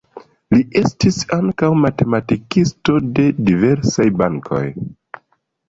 Li 0.53 0.59
estis 0.79 1.19
ankaŭ 1.37 1.69
matematikisto 1.83 2.97
de 3.21 3.29
diversaj 3.53 4.09
bankoj. 4.25 4.67